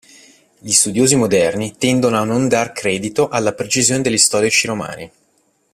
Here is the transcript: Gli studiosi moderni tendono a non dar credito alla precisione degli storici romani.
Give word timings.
Gli 0.57 0.71
studiosi 0.71 1.15
moderni 1.15 1.75
tendono 1.77 2.17
a 2.17 2.23
non 2.23 2.47
dar 2.47 2.71
credito 2.71 3.29
alla 3.29 3.53
precisione 3.53 4.01
degli 4.01 4.17
storici 4.17 4.65
romani. 4.65 5.11